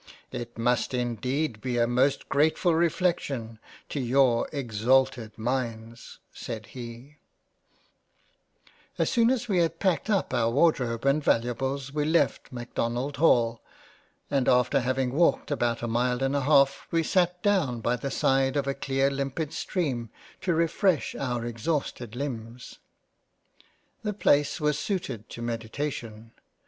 [0.31, 3.59] "It must indeed be a most gratefull reflection,
[3.89, 7.09] to your exalted minds." (said he.) 28 £ LOVE
[8.97, 11.93] AND FREINDSHIP £ j/ As soon as we had packed up our wardrobe and valuables,
[11.93, 13.61] we left Macdonald Hall,
[14.31, 18.09] and after having walked about a mile and a half we sate down by the
[18.09, 20.09] side of a clear limpid stream
[20.41, 22.79] to refresh our exhausted limbs.
[24.01, 26.31] The place was suited to meditation.